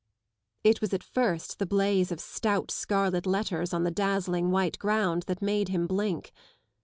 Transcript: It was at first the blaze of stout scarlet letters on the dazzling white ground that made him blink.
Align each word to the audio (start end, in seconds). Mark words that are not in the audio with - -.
It 0.63 0.81
was 0.81 0.95
at 0.95 1.03
first 1.03 1.59
the 1.59 1.67
blaze 1.67 2.11
of 2.11 2.19
stout 2.19 2.71
scarlet 2.71 3.27
letters 3.27 3.71
on 3.71 3.83
the 3.83 3.91
dazzling 3.91 4.49
white 4.49 4.79
ground 4.79 5.25
that 5.27 5.43
made 5.43 5.69
him 5.69 5.85
blink. 5.85 6.31